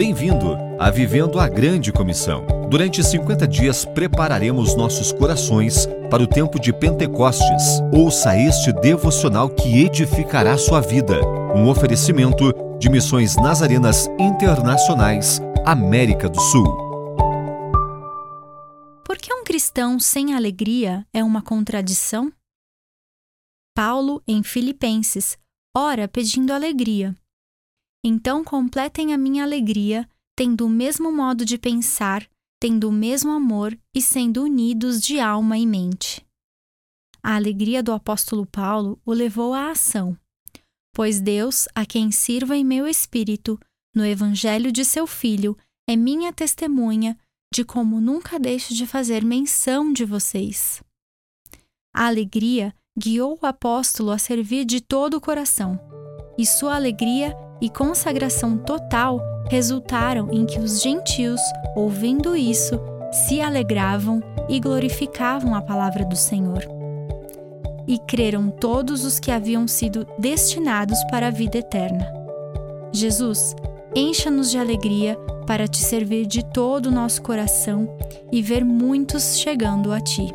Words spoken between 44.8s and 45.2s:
seu